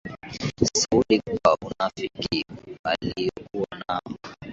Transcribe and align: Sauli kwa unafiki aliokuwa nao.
Sauli 0.79 1.21
kwa 1.41 1.57
unafiki 1.61 2.45
aliokuwa 2.83 3.67
nao. 3.87 4.17